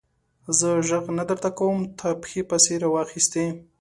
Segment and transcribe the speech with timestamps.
[0.57, 3.45] زه ږغ نه درته کوم؛ تا پښې پسې را واخيستې.